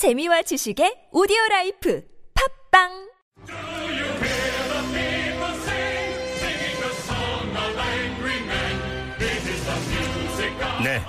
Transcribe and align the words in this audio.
재미와 0.00 0.40
지식의 0.40 1.12
오디오 1.12 1.36
라이프 1.50 2.00
팟빵 2.32 2.88
네. 10.82 11.00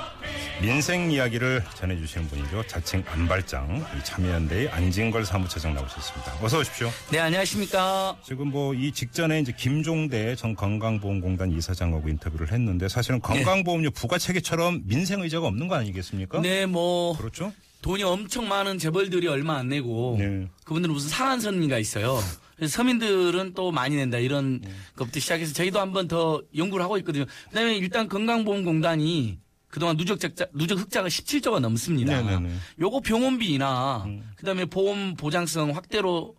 민생 0.62 1.09
이야기를 1.09 1.63
전해주시는 1.75 2.27
분이죠. 2.27 2.67
자칭 2.67 3.04
안발장, 3.07 3.83
이 3.97 4.04
참여연대의 4.04 4.69
안진걸 4.69 5.26
사무처장 5.26 5.73
나오셨습니다. 5.73 6.37
어서 6.44 6.60
오십시오. 6.60 6.89
네, 7.12 7.19
안녕하십니까. 7.19 8.17
지금 8.23 8.49
뭐 8.51 8.76
이 8.76 8.92
직전에 8.92 9.39
이제 9.39 9.53
김종대 9.58 10.35
전 10.35 10.53
건강보험공단 10.55 11.51
이사장하고 11.53 12.10
인터뷰를 12.10 12.51
했는데 12.51 12.89
사실은 12.89 13.21
건강보험료 13.21 13.92
부과 13.92 14.17
체계처럼 14.17 14.81
민생 14.85 15.21
의제가 15.22 15.47
없는 15.47 15.67
거 15.67 15.76
아니겠습니까? 15.76 16.41
네, 16.41 16.66
뭐 16.66 17.17
그렇죠? 17.17 17.53
돈이 17.82 18.04
엄청 18.04 18.48
많은 18.48 18.77
재벌들이 18.77 19.27
얼마 19.27 19.58
안 19.58 19.70
내고 19.70 20.16
네. 20.20 20.48
그분들은 20.66 20.94
무슨 20.94 21.09
상한선인가 21.09 21.77
있어요. 21.80 22.20
그래서 22.55 22.77
서민들은 22.77 23.53
또 23.55 23.72
많이 23.72 23.95
낸다 23.95 24.20
이런 24.20 24.62
네. 24.62 24.70
것부터 24.95 25.20
시작해서 25.20 25.53
저희도 25.53 25.80
한번 25.80 26.08
더 26.08 26.41
연구를 26.55 26.84
하고 26.84 26.98
있거든요. 26.99 27.25
그다음에 27.49 27.75
일단 27.75 28.08
건강보험공단이 28.08 29.39
그동안 29.67 29.98
누적 29.98 30.20
적자, 30.20 30.45
누적 30.53 30.77
흑자가 30.77 31.08
17조가 31.08 31.59
넘습니다. 31.59 32.22
네네네. 32.22 32.36
음. 32.36 32.62
요거 32.80 32.99
병원비나 32.99 34.05
그다음에 34.36 34.66
보험 34.66 35.16
보장성 35.16 35.75
확대로 35.75 36.36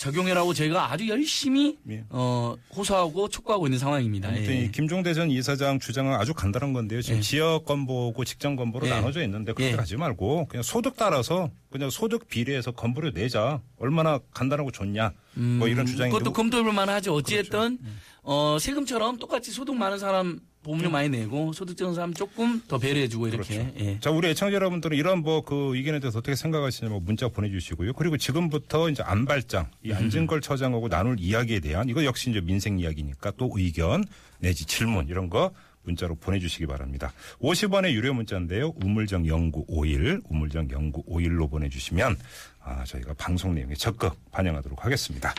적용해라고 0.00 0.54
저희가 0.54 0.90
아주 0.90 1.06
열심히 1.08 1.76
예. 1.90 2.04
어, 2.08 2.56
호소하고 2.74 3.28
촉구하고 3.28 3.66
있는 3.66 3.78
상황입니다. 3.78 4.30
아무튼 4.30 4.54
예. 4.54 4.64
이 4.64 4.72
김종대 4.72 5.12
전 5.12 5.30
이사장 5.30 5.78
주장은 5.78 6.14
아주 6.14 6.32
간단한 6.32 6.72
건데요. 6.72 7.02
지금 7.02 7.18
예. 7.18 7.20
지역 7.20 7.66
건보고 7.66 8.24
직장 8.24 8.56
건보로 8.56 8.86
예. 8.86 8.90
나눠져 8.90 9.22
있는데 9.24 9.52
그렇게 9.52 9.74
예. 9.74 9.76
하지 9.76 9.98
말고 9.98 10.46
그냥 10.48 10.62
소득 10.62 10.96
따라서 10.96 11.50
그냥 11.70 11.90
소득 11.90 12.28
비례해서 12.28 12.70
건보료 12.72 13.10
내자. 13.10 13.60
얼마나 13.78 14.18
간단하고 14.32 14.70
좋냐. 14.70 15.12
뭐 15.34 15.68
이런 15.68 15.84
주장인데 15.84 16.16
그것도 16.16 16.32
검토해볼 16.32 16.72
만하죠. 16.72 17.14
어찌됐든 17.14 17.50
그렇죠. 17.78 17.94
어, 18.22 18.56
세금처럼 18.58 19.18
똑같이 19.18 19.52
소득 19.52 19.74
많은 19.74 19.98
사람 19.98 20.40
보험료 20.62 20.90
많이 20.90 21.08
내고 21.08 21.52
소득 21.52 21.76
적은 21.76 21.94
사람 21.94 22.12
조금 22.12 22.62
더 22.68 22.78
배려해주고 22.78 23.28
이렇게. 23.28 23.58
그렇죠. 23.58 23.72
예. 23.78 23.98
자, 24.00 24.10
우리 24.10 24.28
애청자 24.28 24.54
여러분들은 24.54 24.96
이런 24.96 25.22
뭐 25.22 25.40
그 25.42 25.74
의견에 25.74 26.00
대해서 26.00 26.18
어떻게 26.18 26.36
생각하시냐면 26.36 26.98
뭐 26.98 27.02
문자 27.04 27.28
보내주시고요. 27.28 27.94
그리고 27.94 28.16
지금부터 28.18 28.90
이제 28.90 29.02
안발장, 29.02 29.70
이 29.82 29.92
안진걸 29.92 30.42
처장하고 30.42 30.88
나눌 30.88 31.18
이야기에 31.18 31.60
대한 31.60 31.88
이거 31.88 32.04
역시 32.04 32.30
이제 32.30 32.40
민생 32.40 32.78
이야기니까 32.78 33.32
또 33.38 33.50
의견 33.54 34.04
내지 34.38 34.66
질문 34.66 35.08
이런 35.08 35.30
거 35.30 35.50
문자로 35.84 36.16
보내주시기 36.16 36.66
바랍니다. 36.66 37.12
50원의 37.40 37.92
유료 37.92 38.12
문자인데요. 38.12 38.74
우물정 38.76 39.24
0951, 39.24 40.20
우물정 40.28 40.68
0951로 40.68 41.50
보내주시면 41.50 42.18
아, 42.62 42.84
저희가 42.84 43.14
방송 43.14 43.54
내용에 43.54 43.74
적극 43.74 44.14
반영하도록 44.30 44.84
하겠습니다. 44.84 45.34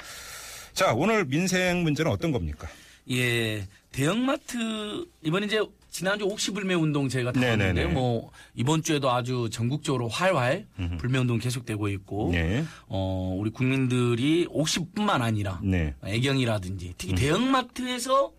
자, 0.73 0.93
오늘 0.93 1.25
민생 1.25 1.83
문제는 1.83 2.11
어떤 2.11 2.31
겁니까? 2.31 2.67
예. 3.09 3.67
대형마트 3.91 5.05
이번에 5.23 5.47
이제 5.47 5.61
지난주 5.89 6.23
옥시 6.25 6.51
불매 6.51 6.73
운동 6.73 7.09
네네네. 7.09 7.31
다뤘는데요. 7.33 7.89
뭐 7.89 8.31
이번 8.55 8.81
주에도 8.81 9.11
아주 9.11 9.49
전국적으로 9.51 10.07
활활 10.07 10.65
불매 10.97 11.19
운동 11.19 11.37
계속되고 11.37 11.89
있고 11.89 12.29
네. 12.31 12.63
어 12.87 13.35
우리 13.37 13.49
국민들이 13.49 14.47
옥시뿐만 14.49 15.21
아니라 15.21 15.59
네. 15.61 15.93
애경이라든지 16.05 16.93
특히 16.97 17.13
대형마트에서 17.15 18.31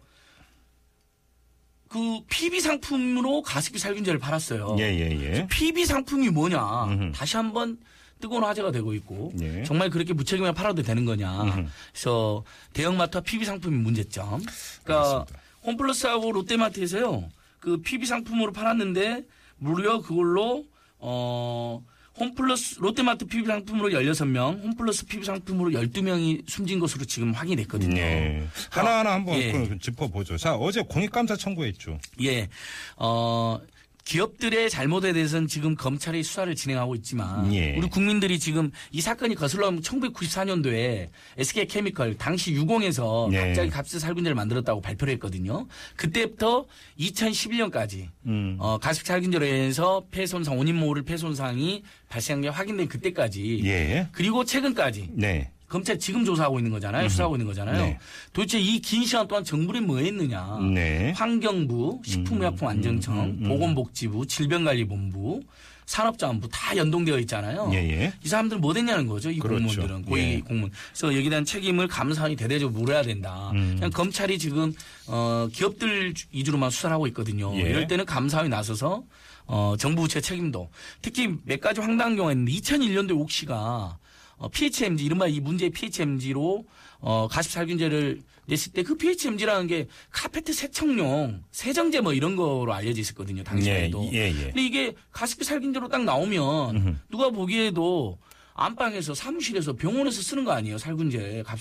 그 1.88 2.20
PB 2.30 2.60
상품으로 2.60 3.42
가습기 3.42 3.78
살균제를 3.78 4.18
팔았어요. 4.18 4.76
예, 4.78 4.84
예, 4.84 5.10
예. 5.20 5.46
PB 5.50 5.84
상품이 5.84 6.30
뭐냐 6.30 6.84
음흠. 6.84 7.12
다시 7.12 7.36
한번 7.36 7.76
뜨거운 8.22 8.44
화제가 8.44 8.70
되고 8.70 8.94
있고 8.94 9.32
예. 9.42 9.64
정말 9.64 9.90
그렇게 9.90 10.14
무책임하게 10.14 10.54
팔아도 10.54 10.82
되는 10.82 11.04
거냐 11.04 11.66
그래서 11.92 12.44
대형마트와 12.72 13.20
PB 13.22 13.44
상품이 13.44 13.76
문제점 13.76 14.40
그러니까 14.84 15.18
알겠습니다. 15.18 15.40
홈플러스하고 15.64 16.32
롯데마트에서요 16.32 17.28
그 17.58 17.78
PB 17.82 18.06
상품으로 18.06 18.52
팔았는데 18.52 19.24
무려 19.58 20.00
그걸로 20.00 20.64
어 20.98 21.82
홈플러스 22.18 22.78
롯데마트 22.78 23.26
PB 23.26 23.46
상품으로 23.46 23.88
16명 23.88 24.62
홈플러스 24.62 25.06
PB 25.06 25.24
상품으로 25.24 25.70
12명이 25.70 26.48
숨진 26.48 26.78
것으로 26.78 27.04
지금 27.04 27.32
확인이 27.32 27.56
됐거든요 27.62 27.94
네. 27.94 28.46
하나하나 28.70 29.14
한번 29.14 29.36
예. 29.36 29.50
그 29.52 29.78
짚어보죠. 29.78 30.36
자, 30.36 30.54
어제 30.54 30.82
공익감사 30.82 31.36
청구했죠. 31.36 31.98
예. 32.22 32.48
어, 32.96 33.58
기업들의 34.04 34.68
잘못에 34.68 35.12
대해서는 35.12 35.46
지금 35.46 35.76
검찰이 35.76 36.22
수사를 36.22 36.52
진행하고 36.54 36.94
있지만 36.96 37.52
예. 37.54 37.76
우리 37.76 37.88
국민들이 37.88 38.38
지금 38.38 38.70
이 38.90 39.00
사건이 39.00 39.36
거슬러 39.36 39.68
오면 39.68 39.82
1994년도에 39.82 41.08
SK 41.38 41.66
케미컬 41.66 42.16
당시 42.16 42.52
유공에서 42.52 43.30
예. 43.32 43.38
갑자기 43.38 43.70
값스 43.70 44.00
살균제를 44.00 44.34
만들었다고 44.34 44.80
발표를 44.80 45.14
했거든요. 45.14 45.66
그때부터 45.96 46.66
2011년까지 46.98 48.08
음. 48.26 48.56
어, 48.58 48.78
가습 48.78 49.06
살균제로 49.06 49.46
인해서 49.46 50.04
폐손상 50.10 50.58
원인 50.58 50.76
모를 50.76 51.02
폐손상이 51.02 51.84
발생한 52.08 52.42
게 52.42 52.48
확인된 52.48 52.88
그때까지 52.88 53.60
예. 53.64 54.08
그리고 54.12 54.44
최근까지 54.44 55.10
네. 55.12 55.51
검찰 55.72 55.98
지금 55.98 56.22
조사하고 56.24 56.58
있는 56.58 56.70
거잖아요. 56.70 57.08
수사하고 57.08 57.36
있는 57.36 57.46
거잖아요. 57.46 57.82
네. 57.86 57.98
도대체 58.34 58.60
이 58.60 58.78
긴 58.80 59.06
시간 59.06 59.26
동안 59.26 59.42
정부는 59.42 59.86
뭐 59.86 59.98
했느냐. 59.98 60.58
네. 60.74 61.12
환경부, 61.16 62.02
식품의약품안전청, 62.04 63.18
음, 63.18 63.38
음. 63.42 63.48
보건복지부, 63.48 64.26
질병관리본부, 64.26 65.40
산업자원부 65.86 66.48
다 66.50 66.76
연동되어 66.76 67.18
있잖아요. 67.20 67.70
예, 67.72 67.76
예. 67.78 68.12
이 68.22 68.28
사람들은 68.28 68.60
뭐 68.60 68.72
됐냐는 68.72 69.06
거죠. 69.06 69.30
이 69.30 69.38
그렇죠. 69.38 69.64
공무원들은 69.64 70.02
고위 70.02 70.20
예. 70.22 70.40
공무원. 70.40 70.70
그래서 70.92 71.14
여기에 71.16 71.30
대한 71.30 71.44
책임을 71.44 71.88
감사원이 71.88 72.36
대대적으로 72.36 72.78
물어야 72.80 73.02
된다. 73.02 73.50
음. 73.54 73.72
그냥 73.76 73.90
검찰이 73.90 74.38
지금 74.38 74.72
어 75.06 75.48
기업들 75.52 76.14
위주로만 76.32 76.70
수사를 76.70 76.92
하고 76.94 77.06
있거든요. 77.08 77.54
예. 77.56 77.62
이럴 77.62 77.86
때는 77.88 78.04
감사원이 78.04 78.48
나서서 78.48 79.02
어 79.46 79.74
정부 79.78 80.02
부처의 80.02 80.22
책임도 80.22 80.68
특히 81.02 81.34
몇 81.44 81.60
가지 81.60 81.80
황당한 81.80 82.14
경우가 82.16 82.32
있는데 82.32 82.52
2001년도에 82.52 83.18
옥시가 83.18 83.98
어, 84.36 84.48
PHMG 84.48 85.04
이른바 85.04 85.26
이 85.26 85.40
문제의 85.40 85.70
PHMG로 85.70 86.64
어, 87.00 87.28
가습살균제를 87.30 88.20
냈을 88.46 88.72
때 88.72 88.82
그 88.82 88.96
PHMG라는 88.96 89.66
게 89.68 89.86
카페트 90.10 90.52
세척용 90.52 91.44
세정제 91.52 92.00
뭐 92.00 92.12
이런 92.12 92.34
거로 92.36 92.72
알려져 92.74 93.00
있었거든요 93.00 93.44
당시에도. 93.44 94.10
예, 94.12 94.18
예, 94.18 94.28
예. 94.28 94.44
근데 94.46 94.62
이게 94.64 94.94
가습기 95.12 95.44
살균제로 95.44 95.88
딱 95.88 96.02
나오면 96.02 97.00
누가 97.10 97.30
보기에도 97.30 98.18
안방에서 98.54 99.14
사무실에서 99.14 99.72
병원에서 99.74 100.20
쓰는 100.22 100.44
거 100.44 100.52
아니에요 100.52 100.76
살균제. 100.78 101.44
값- 101.46 101.60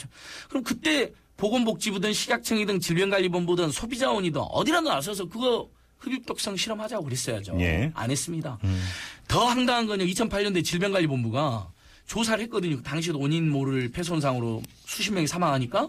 그럼 0.49 0.63
그때 0.63 1.11
보건복지부든 1.37 2.13
식약청이든 2.13 2.79
질병관리본부든 2.79 3.71
소비자원이든 3.71 4.41
어디라도 4.41 4.89
나서서 4.89 5.25
그거 5.25 5.69
흡입독성 5.99 6.57
실험하자고 6.57 7.03
그랬어야죠. 7.05 7.57
예. 7.59 7.91
안 7.93 8.09
했습니다. 8.09 8.57
더 9.27 9.45
황당한 9.45 9.85
건요. 9.87 10.03
2008년도에 10.05 10.63
질병관리본부가 10.65 11.71
조사를 12.11 12.43
했거든요. 12.43 12.81
당시에도 12.81 13.21
원인 13.21 13.49
모를 13.49 13.89
폐손상으로 13.89 14.61
수십 14.85 15.13
명이 15.13 15.27
사망하니까. 15.27 15.87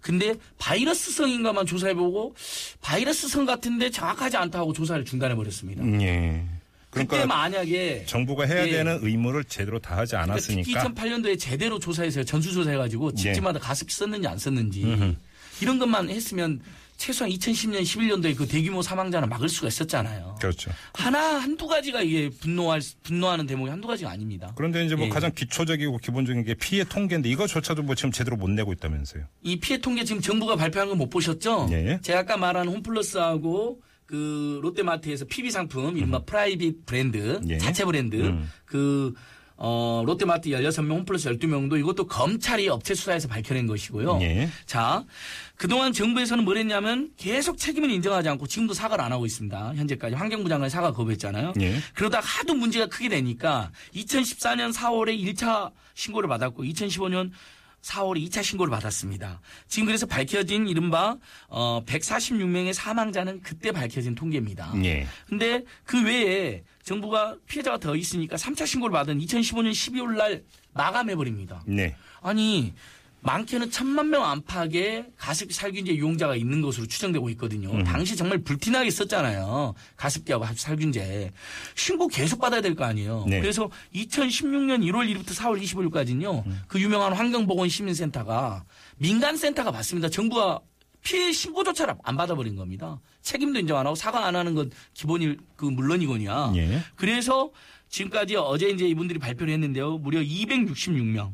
근데 0.00 0.34
바이러스성인가만 0.56 1.66
조사해보고 1.66 2.34
바이러스성 2.80 3.44
같은데 3.44 3.90
정확하지 3.90 4.38
않다고 4.38 4.72
조사를 4.72 5.04
중단해 5.04 5.34
버렸습니다. 5.34 5.84
예. 6.00 6.42
그때 6.88 7.06
그러니까 7.06 7.26
만약에 7.26 8.04
정부가 8.06 8.44
해야 8.44 8.66
예. 8.66 8.70
되는 8.70 8.98
의무를 9.02 9.44
제대로 9.44 9.78
다하지 9.78 10.12
그러니까 10.12 10.32
않았으니까. 10.32 10.84
2008년도에 10.84 11.38
제대로 11.38 11.78
조사해서 11.78 12.24
전수조사해가지고 12.24 13.12
집집마다 13.14 13.58
가습기 13.58 13.92
썼는지 13.92 14.26
안 14.26 14.38
썼는지 14.38 15.16
이런 15.60 15.78
것만 15.78 16.08
했으면 16.08 16.62
최소한 16.98 17.30
2010년, 17.32 17.80
11년도에 17.82 18.36
그 18.36 18.46
대규모 18.46 18.82
사망자는 18.82 19.28
막을 19.28 19.48
수가 19.48 19.68
있었잖아요. 19.68 20.34
그렇죠. 20.40 20.70
하나 20.92 21.38
한두 21.38 21.66
가지가 21.68 22.02
이게 22.02 22.28
분노할 22.28 22.80
분노하는 23.04 23.46
대목이 23.46 23.70
한두 23.70 23.86
가지가 23.86 24.10
아닙니다. 24.10 24.52
그런데 24.56 24.84
이제 24.84 24.96
뭐 24.96 25.06
예. 25.06 25.08
가장 25.08 25.32
기초적이고 25.32 25.98
기본적인 25.98 26.44
게 26.44 26.54
피해 26.54 26.82
통계인데 26.84 27.28
이거조차도 27.30 27.84
뭐 27.84 27.94
지금 27.94 28.10
제대로 28.10 28.36
못 28.36 28.50
내고 28.50 28.72
있다면서요. 28.72 29.24
이 29.42 29.60
피해 29.60 29.78
통계 29.80 30.02
지금 30.04 30.20
정부가 30.20 30.56
발표한 30.56 30.88
거 30.88 30.98
못 30.98 31.08
보셨죠? 31.10 31.68
예. 31.70 32.00
제가 32.02 32.18
아까 32.20 32.36
말한 32.36 32.66
홈플러스하고 32.66 33.80
그 34.04 34.58
롯데마트에서 34.62 35.24
PB 35.26 35.52
상품 35.52 35.96
이른바 35.96 36.24
private 36.24 36.84
brand 36.84 37.40
예. 37.48 37.58
자체 37.58 37.84
브랜드 37.84 38.16
음. 38.16 38.50
그 38.64 39.14
어, 39.60 40.04
롯데마트 40.06 40.50
16명, 40.50 40.90
홈플러스 40.98 41.28
12명도 41.30 41.78
이것도 41.78 42.06
검찰이 42.06 42.68
업체 42.68 42.94
수사에서 42.94 43.26
밝혀낸 43.26 43.66
것이고요. 43.66 44.20
예. 44.22 44.48
자, 44.66 45.04
그동안 45.56 45.92
정부에서는 45.92 46.44
뭘 46.44 46.58
했냐면 46.58 47.10
계속 47.16 47.58
책임을 47.58 47.90
인정하지 47.90 48.28
않고 48.28 48.46
지금도 48.46 48.72
사과를 48.72 49.04
안 49.04 49.10
하고 49.10 49.26
있습니다. 49.26 49.74
현재까지 49.74 50.14
환경부 50.14 50.48
장관이 50.48 50.70
사과 50.70 50.92
거부했잖아요. 50.92 51.54
예. 51.60 51.74
그러다가 51.94 52.24
하도 52.24 52.54
문제가 52.54 52.86
크게 52.86 53.08
되니까 53.08 53.72
2014년 53.94 54.72
4월에 54.72 55.20
1차 55.20 55.72
신고를 55.94 56.28
받았고 56.28 56.62
2015년 56.62 57.32
4월에 57.82 58.28
2차 58.28 58.42
신고를 58.42 58.70
받았습니다. 58.70 59.40
지금 59.68 59.86
그래서 59.86 60.06
밝혀진 60.06 60.68
이른바 60.68 61.16
어 61.48 61.82
146명의 61.86 62.72
사망자는 62.72 63.40
그때 63.42 63.72
밝혀진 63.72 64.14
통계입니다. 64.14 64.72
예. 64.84 65.06
근데 65.28 65.64
그 65.84 66.02
외에 66.04 66.64
정부가 66.82 67.36
피해자가 67.46 67.78
더 67.78 67.94
있으니까 67.94 68.36
3차 68.36 68.66
신고를 68.66 68.92
받은 68.92 69.18
2015년 69.18 69.70
12월 69.70 70.16
날 70.16 70.44
마감해 70.74 71.14
버립니다. 71.16 71.62
네. 71.66 71.96
아니 72.20 72.74
많게는 73.20 73.70
천만 73.70 74.10
명 74.10 74.24
안팎의 74.24 75.06
가습기 75.16 75.52
살균제 75.52 75.92
이용자가 75.92 76.36
있는 76.36 76.62
것으로 76.62 76.86
추정되고 76.86 77.28
있거든요. 77.30 77.70
음. 77.72 77.84
당시 77.84 78.16
정말 78.16 78.38
불티나게 78.38 78.90
썼잖아요. 78.90 79.74
가습기하고 79.96 80.46
살균제. 80.54 81.32
신고 81.74 82.06
계속 82.08 82.40
받아야 82.40 82.60
될 82.60 82.74
거 82.74 82.84
아니에요. 82.84 83.24
네. 83.28 83.40
그래서 83.40 83.68
2016년 83.94 84.82
1월 84.84 85.12
1일부터 85.12 85.30
4월 85.34 85.60
25일까지는요. 85.62 86.46
음. 86.46 86.60
그 86.68 86.80
유명한 86.80 87.12
환경보건시민센터가 87.12 88.64
민간센터가 88.98 89.70
받습니다. 89.72 90.08
정부가 90.08 90.60
피해 91.02 91.32
신고조차 91.32 91.96
안 92.04 92.16
받아버린 92.16 92.56
겁니다. 92.56 93.00
책임도 93.22 93.58
인정 93.60 93.78
안 93.78 93.86
하고 93.86 93.94
사과 93.96 94.26
안 94.26 94.36
하는 94.36 94.54
건 94.54 94.70
기본일 94.94 95.38
그 95.56 95.64
물론이거니와. 95.64 96.52
예. 96.56 96.82
그래서 96.96 97.50
지금까지 97.88 98.36
어제 98.36 98.68
이제 98.68 98.86
이분들이 98.86 99.18
발표를 99.18 99.52
했는데요. 99.54 99.98
무려 99.98 100.20
266명. 100.20 101.32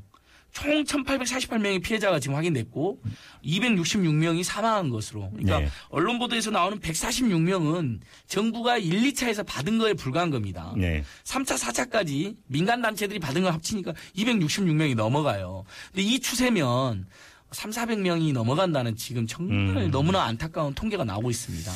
총 0.55 0.85
1,848명의 0.85 1.83
피해자가 1.83 2.21
지금 2.21 2.37
확인됐고 2.37 3.03
266명이 3.45 4.45
사망한 4.45 4.89
것으로. 4.89 5.31
그러니까 5.31 5.59
네. 5.59 5.69
언론 5.89 6.19
보도에서 6.19 6.51
나오는 6.51 6.79
146명은 6.79 7.99
정부가 8.29 8.79
1, 8.79 9.12
2차에서 9.12 9.45
받은 9.45 9.79
거에 9.79 9.95
불과한 9.95 10.31
겁니다. 10.31 10.73
네. 10.77 11.05
3차, 11.25 11.59
4차까지 11.59 12.37
민간 12.47 12.81
단체들이 12.81 13.19
받은 13.19 13.43
걸 13.43 13.53
합치니까 13.53 13.93
266명이 14.17 14.95
넘어가요. 14.95 15.65
근데 15.93 16.03
이 16.03 16.21
추세면 16.21 17.06
3, 17.51 17.71
400명이 17.71 18.33
넘어간다는 18.33 18.97
지금 18.97 19.27
정말 19.27 19.85
음. 19.85 19.91
너무나 19.91 20.23
안타까운 20.23 20.73
통계가 20.75 21.05
나오고 21.05 21.31
있습니다. 21.31 21.73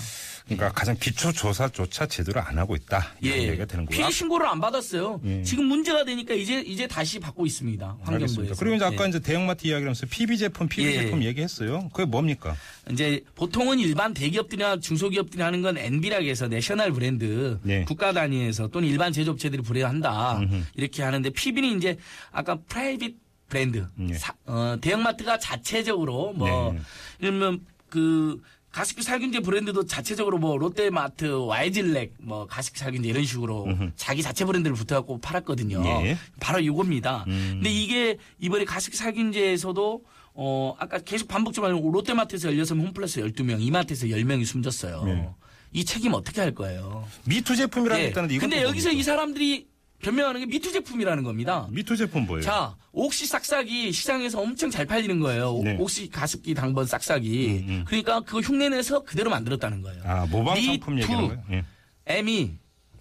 그러니까 0.48 0.72
가장 0.72 0.96
기초 0.98 1.30
조사조차 1.30 2.06
제대로 2.06 2.40
안 2.40 2.58
하고 2.58 2.74
있다. 2.74 3.14
이런 3.20 3.38
얘기가 3.38 3.66
되는 3.66 3.84
거고요. 3.84 3.94
예. 3.96 3.98
피해 3.98 4.10
신고를 4.10 4.46
안 4.46 4.60
받았어요. 4.60 5.20
예. 5.24 5.42
지금 5.42 5.66
문제가 5.66 6.04
되니까 6.04 6.34
이제 6.34 6.60
이제 6.60 6.86
다시 6.86 7.18
받고 7.20 7.44
있습니다. 7.44 7.98
환경부에서. 8.02 8.54
그리고 8.58 8.76
이제 8.76 8.84
아까 8.84 9.04
예. 9.04 9.08
이제 9.10 9.18
대형마트 9.20 9.66
이야기하면서 9.66 10.06
PB 10.06 10.38
제품, 10.38 10.68
PB 10.68 10.86
예. 10.86 10.92
제품 11.02 11.22
얘기했어요. 11.22 11.88
그게 11.92 12.04
뭡니까? 12.06 12.56
이제 12.90 13.22
보통은 13.34 13.78
일반 13.78 14.14
대기업들이나 14.14 14.80
중소기업들이 14.80 15.42
하는 15.42 15.60
건 15.60 15.76
NB라고 15.76 16.24
해서 16.24 16.48
national 16.48 16.92
brand 16.92 17.58
네. 17.62 17.84
국가 17.84 18.12
단위에서 18.12 18.68
또는 18.68 18.88
일반 18.88 19.12
제조업체들이 19.12 19.62
음흠. 20.38 20.62
이렇게 20.76 21.02
하는데 21.02 21.28
PB는 21.28 21.76
이제 21.76 21.98
아까 22.32 22.56
private 22.68 23.16
brand 23.48 23.86
네. 23.96 24.14
사- 24.14 24.34
어, 24.46 24.76
대형마트가 24.80 25.38
자체적으로 25.38 26.32
뭐 26.34 26.72
네. 26.72 26.80
이러면 27.20 27.60
그 27.88 28.40
가습기 28.78 29.02
살균제 29.02 29.40
브랜드도 29.40 29.86
자체적으로 29.86 30.38
뭐 30.38 30.56
롯데마트, 30.56 31.24
와이즐렉, 31.24 32.14
뭐 32.20 32.46
가습기 32.46 32.78
살균제 32.78 33.08
이런 33.08 33.24
식으로 33.24 33.66
자기 33.96 34.22
자체 34.22 34.44
브랜드를 34.44 34.76
붙여갖고 34.76 35.18
팔았거든요. 35.20 35.82
예. 36.04 36.16
바로 36.38 36.60
이겁니다. 36.60 37.24
음. 37.26 37.54
근데 37.54 37.70
이게 37.70 38.18
이번에 38.38 38.64
가습기 38.64 38.96
살균제에서도 38.96 40.04
어 40.34 40.76
아까 40.78 40.98
계속 40.98 41.26
반복적으로 41.26 41.90
롯데마트에서 41.90 42.50
16명, 42.50 42.86
홈플러스 42.86 43.20
12명, 43.20 43.60
이마트에서 43.60 44.06
10명이 44.06 44.44
숨졌어요. 44.44 45.02
네. 45.02 45.28
이 45.72 45.84
책임 45.84 46.14
어떻게 46.14 46.40
할 46.40 46.54
거예요? 46.54 47.04
me 47.24 47.37
too 47.37 47.56
제품이라는 47.56 48.00
게 48.00 48.06
예. 48.06 48.10
있다는데 48.10 48.34
이건 48.36 48.48
근데 48.48 48.62
또 48.62 48.68
여기서? 48.68 48.92
이 48.92 49.02
사람들이 49.02 49.66
변명하는 50.02 50.40
게 50.40 50.46
me 50.46 50.56
too 50.56 50.70
제품이라는 50.72 51.24
겁니다. 51.24 51.66
me 51.70 51.81
too 51.81 51.96
제품 51.96 52.24
뭐예요? 52.26 52.42
자, 52.42 52.76
옥시 52.92 53.26
싹싹이 53.26 53.90
시장에서 53.92 54.40
엄청 54.40 54.70
잘 54.70 54.86
팔리는 54.86 55.18
거예요. 55.20 55.50
오- 55.54 55.64
네. 55.64 55.76
옥시 55.78 56.08
가습기 56.08 56.54
당번 56.54 56.86
싹싹이. 56.86 57.48
음, 57.48 57.66
음. 57.68 57.84
그러니까 57.86 58.20
그거 58.20 58.40
흉내내서 58.40 59.02
그대로 59.02 59.30
만들었다는 59.30 59.82
거예요. 59.82 60.00
아 60.04 60.26
모방 60.26 60.54
me 60.54 60.66
상품 60.66 60.96
too. 60.96 61.02
얘기하는 61.02 61.28
거예요? 61.28 61.42
예. 61.52 61.64
me, 62.06 62.52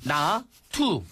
나, 0.04 0.44
too, 0.72 1.04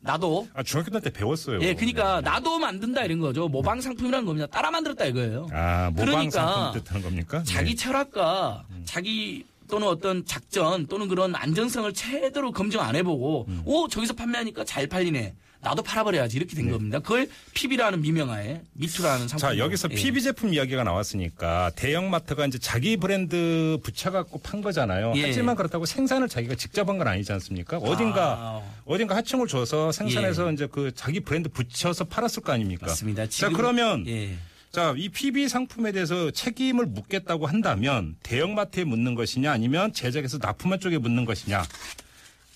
나도. 0.00 0.48
아 0.54 0.62
중학교 0.64 0.98
때 0.98 1.08
배웠어요. 1.10 1.60
예, 1.62 1.74
그러니까 1.74 2.20
네. 2.20 2.28
나도 2.28 2.58
만든다 2.58 3.04
이런 3.04 3.20
거죠. 3.20 3.48
모방 3.48 3.80
상품이라는 3.80 4.26
겁니다. 4.26 4.46
따라 4.48 4.70
만들었다 4.72 5.04
이거예요. 5.04 5.46
아 5.52 5.90
모방 5.90 6.06
그러니까 6.06 6.30
상품 6.30 6.82
뜻하는 6.82 7.02
겁니까? 7.02 7.42
자기 7.44 7.70
네. 7.70 7.76
철학과 7.76 8.64
자기 8.84 9.44
또는 9.68 9.88
어떤 9.88 10.24
작전 10.26 10.86
또는 10.86 11.08
그런 11.08 11.34
안전성을 11.34 11.92
제대로 11.94 12.52
검증 12.52 12.80
안 12.80 12.96
해보고 12.96 13.46
음. 13.48 13.62
오 13.64 13.88
저기서 13.88 14.14
판매하니까 14.14 14.64
잘 14.64 14.86
팔리네 14.86 15.34
나도 15.60 15.80
팔아버려야지 15.84 16.36
이렇게 16.38 16.56
된 16.56 16.72
겁니다. 16.72 16.98
그걸 16.98 17.28
PB라는 17.54 18.00
미명하에 18.00 18.62
미투라는 18.72 19.28
상품. 19.28 19.38
자 19.38 19.58
여기서 19.58 19.88
예. 19.92 19.94
PB 19.94 20.20
제품 20.20 20.52
이야기가 20.52 20.82
나왔으니까 20.82 21.70
대형 21.76 22.10
마트가 22.10 22.46
이제 22.46 22.58
자기 22.58 22.96
브랜드 22.96 23.78
붙여갖고 23.84 24.40
판 24.40 24.60
거잖아요. 24.60 25.12
예. 25.16 25.22
하지만 25.26 25.54
그렇다고 25.54 25.86
생산을 25.86 26.28
자기가 26.28 26.56
직접 26.56 26.88
한 26.88 26.98
건 26.98 27.06
아니지 27.06 27.32
않습니까? 27.32 27.78
어딘가 27.78 28.32
아, 28.32 28.62
어딘가 28.84 29.14
하청을 29.14 29.46
줘서 29.46 29.92
생산해서 29.92 30.50
이제 30.50 30.66
그 30.66 30.90
자기 30.96 31.20
브랜드 31.20 31.48
붙여서 31.48 32.06
팔았을 32.06 32.42
거 32.42 32.52
아닙니까? 32.52 32.86
맞습니다. 32.86 33.24
자 33.26 33.30
지금- 33.30 33.52
그러면 33.52 34.04
예. 34.08 34.34
자, 34.72 34.94
이 34.96 35.10
PB 35.10 35.48
상품에 35.50 35.92
대해서 35.92 36.30
책임을 36.30 36.86
묻겠다고 36.86 37.46
한다면 37.46 38.16
대형마트에 38.22 38.84
묻는 38.84 39.14
것이냐 39.14 39.52
아니면 39.52 39.92
제작에서 39.92 40.38
납품한 40.38 40.80
쪽에 40.80 40.96
묻는 40.96 41.26
것이냐. 41.26 41.62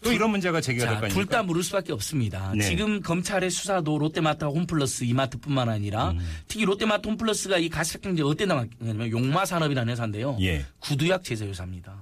또 0.02 0.12
이런 0.12 0.30
문제가 0.30 0.60
제기가 0.62 0.86
될거 0.86 1.00
자, 1.00 1.06
아닙니까? 1.06 1.14
둘 1.14 1.26
다 1.26 1.42
물을 1.42 1.62
수밖에 1.62 1.92
없습니다. 1.92 2.52
네. 2.56 2.64
지금 2.64 3.02
검찰의 3.02 3.50
수사도 3.50 3.98
롯데마트와 3.98 4.50
홈플러스 4.50 5.04
이마트뿐만 5.04 5.68
아니라 5.68 6.10
음. 6.12 6.18
특히 6.48 6.64
롯데마트 6.64 7.06
홈플러스가 7.08 7.58
이 7.58 7.68
가스경제 7.68 8.22
어디에 8.22 8.46
나왔냐면 8.46 9.10
용마산업이라는 9.10 9.92
회사인데요. 9.92 10.38
예. 10.40 10.64
구두약 10.80 11.22
제조 11.22 11.44
회사입니다. 11.46 11.96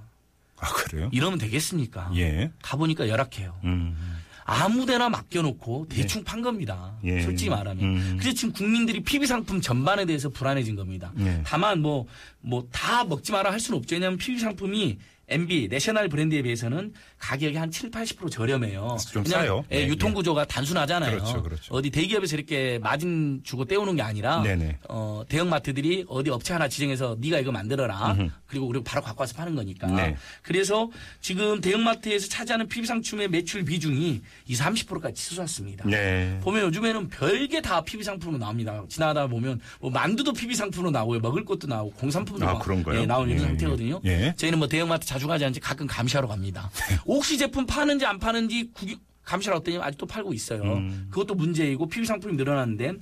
아, 0.58 0.72
그래요? 0.74 1.08
이러면 1.12 1.38
되겠습니까? 1.40 2.12
예. 2.16 2.52
가보니까 2.62 3.08
열악해요. 3.08 3.58
음. 3.64 3.96
아무데나 4.44 5.08
맡겨놓고 5.08 5.86
대충 5.88 6.22
판 6.22 6.42
겁니다. 6.42 6.92
예. 7.04 7.22
솔직히 7.22 7.48
말하면. 7.50 7.82
음. 7.84 8.16
그래서 8.20 8.36
지금 8.36 8.52
국민들이 8.52 9.00
PB 9.02 9.26
상품 9.26 9.60
전반에 9.60 10.04
대해서 10.04 10.28
불안해진 10.28 10.76
겁니다. 10.76 11.12
예. 11.18 11.40
다만 11.44 11.80
뭐 11.80 12.06
뭐 12.46 12.62
다 12.70 13.04
먹지 13.04 13.32
마라 13.32 13.50
할 13.50 13.58
수는 13.58 13.78
없죠. 13.78 13.94
왜냐하면 13.96 14.18
PB 14.18 14.38
상품이 14.38 14.98
MB 15.28 15.68
내셔널 15.68 16.08
브랜드에 16.08 16.42
비해서는 16.42 16.92
가격이 17.18 17.56
한 17.56 17.70
7, 17.70 17.90
80% 17.90 18.30
저렴해요. 18.30 18.96
좀 19.10 19.24
싸요. 19.24 19.64
예, 19.70 19.80
네, 19.80 19.88
유통 19.88 20.12
구조가 20.12 20.44
단순하잖아요. 20.44 21.10
그렇죠, 21.18 21.42
그렇죠. 21.42 21.74
어디 21.74 21.90
대기업에서 21.90 22.36
이렇게 22.36 22.78
마진 22.78 23.40
주고 23.44 23.64
떼오는 23.64 23.96
게 23.96 24.02
아니라 24.02 24.42
네네. 24.42 24.78
어, 24.88 25.22
대형 25.28 25.48
마트들이 25.48 26.04
어디 26.08 26.30
업체 26.30 26.52
하나 26.52 26.68
지정해서 26.68 27.16
네가 27.18 27.38
이거 27.38 27.52
만들어라. 27.52 28.16
그리고 28.46 28.68
그리고 28.68 28.84
바로 28.84 29.02
갖고 29.02 29.22
와서 29.22 29.34
파는 29.34 29.54
거니까. 29.54 29.86
네. 29.88 30.16
그래서 30.42 30.90
지금 31.20 31.60
대형 31.60 31.82
마트에서 31.82 32.28
차지하는 32.28 32.68
PB 32.68 32.86
상품의 32.86 33.28
매출 33.28 33.64
비중이 33.64 34.20
20, 34.46 34.64
30%까지 34.64 35.14
치솟았습니다. 35.14 35.88
네. 35.88 36.38
보면 36.42 36.64
요즘에는 36.66 37.08
별게 37.08 37.60
다 37.60 37.82
PB 37.82 38.04
상품으로 38.04 38.38
나옵니다. 38.38 38.82
지나가다 38.88 39.26
보면 39.26 39.60
뭐 39.80 39.90
만두도 39.90 40.32
PB 40.32 40.54
상품으로 40.54 40.90
나오고요. 40.90 41.20
먹을 41.20 41.44
것도 41.44 41.66
나오고 41.66 41.92
공산품도 41.92 42.46
아, 42.46 42.54
막? 42.54 42.94
예, 42.94 43.06
나오는 43.06 43.34
예, 43.34 43.38
상태거든요. 43.38 44.00
예. 44.04 44.34
저희는 44.36 44.58
뭐 44.58 44.68
대형 44.68 44.88
마트 44.88 45.06
자주 45.14 45.28
가지 45.28 45.44
않지 45.44 45.60
가끔 45.60 45.86
감시하러 45.86 46.26
갑니다. 46.26 46.68
옥시 47.06 47.38
제품 47.38 47.64
파는지 47.66 48.04
안 48.04 48.18
파는지 48.18 48.68
구경- 48.72 48.98
감시하러 49.22 49.58
왔더니 49.58 49.78
아직도 49.78 50.06
팔고 50.06 50.34
있어요. 50.34 50.60
음. 50.64 51.06
그것도 51.08 51.36
문제이고 51.36 51.86
PB 51.88 52.04
상품이 52.04 52.34
늘어나는데 52.34 52.94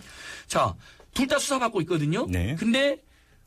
자, 0.47 0.75
둘 1.15 1.27
다 1.27 1.39
수사받고 1.39 1.81
있거든요. 1.83 2.27
네. 2.29 2.55
근데 2.59 2.99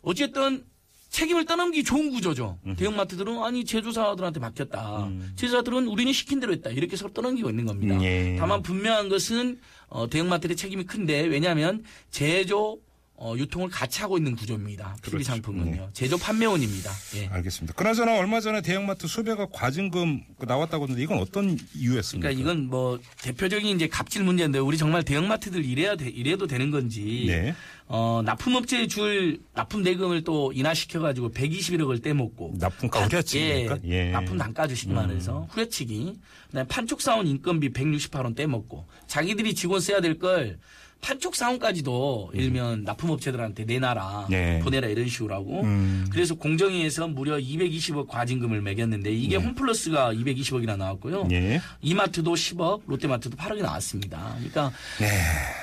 어쨌든 0.02 0.66
책임을 1.10 1.46
떠넘기 1.46 1.84
좋은 1.84 2.10
구조죠. 2.10 2.58
대형마트들은 2.76 3.42
아니 3.44 3.64
제조사들한테 3.66 4.40
맡겼다. 4.40 5.10
제조사들은 5.36 5.88
우리는 5.88 6.12
시킨 6.12 6.40
대로 6.40 6.52
했다. 6.52 6.72
이렇게 6.72 6.96
서로 6.98 7.14
떠넘기고 7.14 7.50
있는 7.52 7.66
겁니다. 7.66 8.02
예. 8.02 8.36
다만 8.40 8.62
분명한 8.64 9.10
것은 9.10 9.60
어, 9.88 10.10
대형마트의 10.10 10.56
책임이 10.56 10.86
큰데 10.86 11.22
왜냐하면 11.22 11.84
제조 12.12 12.80
어, 13.18 13.34
유통을 13.38 13.70
같이 13.70 14.02
하고 14.02 14.18
있는 14.18 14.36
구조입니다. 14.36 14.96
PB 15.02 15.10
그렇죠. 15.12 15.24
상품은요. 15.32 15.72
네. 15.72 15.90
제조 15.94 16.18
판매원입니다. 16.18 16.92
예. 17.16 17.28
알겠습니다. 17.28 17.74
그나저나 17.74 18.18
얼마 18.18 18.42
전에 18.42 18.62
대형마트 18.62 19.08
수배가 19.08 19.48
과징금 19.54 20.22
그 20.38 20.46
나왔다고 20.46 20.84
하는데 20.84 21.02
이건 21.02 21.20
어떤 21.20 21.58
이유였습니까? 21.74 22.28
그러니까 22.30 22.32
이건 22.52 22.68
뭐 22.68 23.00
대표적인 23.22 23.74
이제 23.74 23.88
갑질 23.88 24.24
문제인데 24.26 24.60
우리 24.60 24.78
정말 24.78 25.04
대형마트들 25.04 25.64
이래야 25.64 25.96
돼, 25.96 26.10
이래도 26.10 26.46
되는 26.46 26.72
건지 26.72 27.24
네. 27.28 27.56
어, 27.88 28.22
납품업체에 28.26 28.88
줄 28.88 29.40
납품 29.54 29.84
대금을 29.84 30.26
또 30.26 30.52
인하시켜 30.52 31.00
가지고 31.00 31.32
121억을 31.32 32.04
떼먹고 32.04 32.56
납품가 32.58 33.00
판- 33.00 33.10
후려치기입니까? 33.12 33.78
예, 33.86 34.08
예. 34.08 34.12
납품 34.12 34.38
단가주시기 34.38 34.92
말해서 34.92 35.48
후려치기 35.52 36.20
그다음에 36.48 36.68
판촉 36.68 37.00
사원 37.00 37.28
인건비 37.28 37.70
168원 37.72 38.36
떼먹고 38.36 38.86
자기들이 39.08 39.56
직원 39.56 39.80
써야 39.80 40.02
될걸 40.02 40.58
판촉 41.02 41.36
사원까지도 41.36 42.32
일면 42.34 42.84
납품업체들한테 42.84 43.66
내놔라 43.66 44.28
네. 44.30 44.60
보내라 44.60 44.88
이런 44.88 45.08
식으로 45.08 45.36
하고 45.36 45.62
음. 45.62 46.08
그래서 46.12 46.34
공정위에서 46.36 47.08
무려 47.08 47.38
220억 47.38 48.08
과징금을 48.08 48.62
매겼는데 48.62 49.12
이게 49.12 49.36
홈플러스가 49.36 50.14
220억이나 50.14 50.78
나왔고요. 50.78 51.28
예. 51.32 51.62
이마트도 51.82 52.34
10억, 52.34 52.82
롯데마트도 52.88 53.38
8억이 53.38 53.62
나왔습니다. 53.62 54.34
그러니까 54.38 54.72
네. 55.00 55.08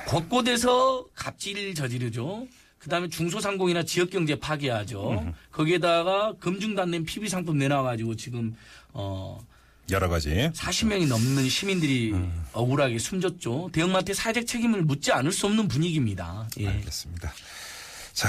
곳곳에서 0.07 1.07
갑질 1.15 1.75
저지르죠. 1.75 2.47
그다음에 2.79 3.09
중소상공이나 3.09 3.85
지역경제 3.85 4.37
파괴하죠. 4.41 5.33
거기에다가 5.53 6.35
금중단된 6.41 7.05
PB 7.05 7.29
상품 7.29 7.59
내놔가지고 7.59 8.17
지금 8.17 8.57
어 8.93 9.39
여러 9.91 10.09
가지 10.09 10.31
40명이 10.55 11.09
넘는 11.09 11.49
시민들이 11.49 12.15
억울하게 12.53 12.99
숨졌죠. 12.99 13.71
대형마트의 13.73 14.15
사회적 14.15 14.47
책임을 14.47 14.83
묻지 14.83 15.12
않을 15.12 15.33
수 15.33 15.47
없는 15.47 15.69
분위기입니다. 15.69 16.49
예. 16.61 16.69
알겠습니다. 16.69 17.33
자, 18.12 18.29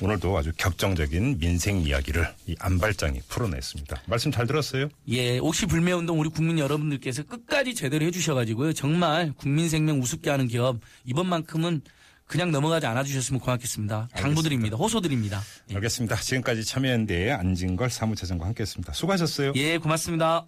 오늘도 0.00 0.36
아주 0.36 0.52
격정적인 0.56 1.38
민생 1.38 1.78
이야기를 1.78 2.28
이 2.46 2.54
안발장이 2.58 3.20
풀어냈습니다. 3.28 4.02
말씀 4.06 4.30
잘 4.30 4.46
들었어요? 4.46 4.88
예, 5.08 5.38
옥시 5.38 5.66
불매운동 5.66 6.20
우리 6.20 6.28
국민 6.28 6.58
여러분들께서 6.58 7.22
끝까지 7.24 7.74
제대로 7.74 8.04
해주셔가지고요. 8.06 8.72
정말 8.74 9.32
국민 9.36 9.68
생명 9.68 10.00
우습게 10.00 10.28
하는 10.30 10.48
기업 10.48 10.80
이번만큼은 11.04 11.82
그냥 12.26 12.50
넘어가지 12.50 12.86
않아 12.86 13.04
주셨으면 13.04 13.40
고맙겠습니다. 13.40 14.08
당부드립니다. 14.14 14.76
호소드립니다. 14.76 15.42
예. 15.70 15.74
알겠습니다. 15.76 16.16
지금까지 16.16 16.64
참여연대의 16.64 17.32
안진걸 17.32 17.90
사무차장과 17.90 18.46
함께했습니다. 18.46 18.92
수고하셨어요. 18.92 19.52
예, 19.56 19.78
고맙습니다. 19.78 20.46